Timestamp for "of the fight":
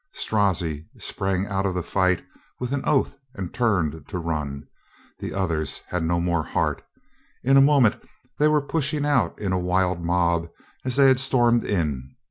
1.67-2.25